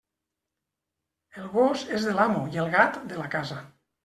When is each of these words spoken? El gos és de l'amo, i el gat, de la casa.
El 1.41 1.45
gos 1.57 1.83
és 1.99 2.09
de 2.09 2.17
l'amo, 2.21 2.41
i 2.57 2.63
el 2.65 2.73
gat, 2.79 2.99
de 3.13 3.21
la 3.23 3.31
casa. 3.39 3.61